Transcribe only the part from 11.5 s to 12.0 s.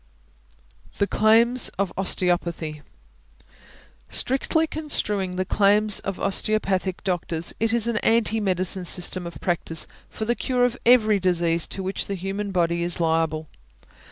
to